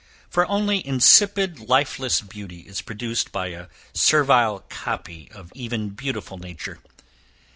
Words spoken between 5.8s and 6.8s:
beautiful nature.